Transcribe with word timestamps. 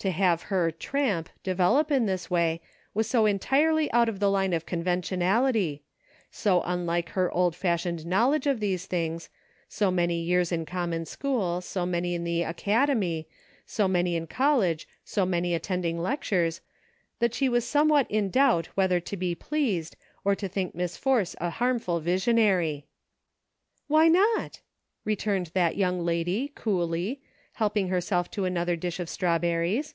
To 0.00 0.10
have 0.12 0.44
her 0.44 0.70
"tramp" 0.70 1.28
develop 1.42 1.90
in 1.90 2.06
this 2.06 2.30
way 2.30 2.62
was 2.94 3.06
so 3.06 3.26
entirely 3.26 3.92
out 3.92 4.08
of 4.08 4.18
the 4.18 4.30
line 4.30 4.54
of 4.54 4.64
conven 4.64 5.02
tionality; 5.02 5.80
so 6.30 6.62
unlike 6.64 7.10
her 7.10 7.30
old 7.30 7.54
fashioned 7.54 8.06
knowledge 8.06 8.44
l66 8.44 8.44
SAGE 8.44 8.44
CONCLUSIONS. 8.48 8.56
of 8.56 8.60
these 8.60 8.86
things, 8.86 9.28
so 9.68 9.90
many 9.90 10.22
years 10.22 10.52
in 10.52 10.64
common 10.64 11.04
school, 11.04 11.60
so 11.60 11.84
many 11.84 12.14
in 12.14 12.24
the 12.24 12.40
"academy," 12.44 13.28
so 13.66 13.86
many 13.86 14.16
in 14.16 14.26
college, 14.26 14.88
so 15.04 15.26
many 15.26 15.54
attending 15.54 15.98
lectures, 15.98 16.62
that 17.18 17.34
she 17.34 17.50
was 17.50 17.66
somewhat 17.68 18.10
in 18.10 18.30
doubt 18.30 18.68
whether 18.68 19.00
to 19.00 19.18
be 19.18 19.34
pleased, 19.34 19.96
or 20.24 20.34
to 20.34 20.48
think 20.48 20.74
Miss 20.74 20.96
Force 20.96 21.36
a 21.42 21.50
harmful 21.50 22.00
visionary." 22.00 22.86
Why 23.86 24.08
not?" 24.08 24.62
returned 25.04 25.48
that 25.52 25.76
young 25.76 26.00
lady, 26.02 26.52
coolly, 26.54 27.20
helping 27.54 27.88
herself 27.88 28.30
to 28.30 28.46
another 28.46 28.74
dish 28.74 28.98
of 28.98 29.06
strawberries. 29.06 29.94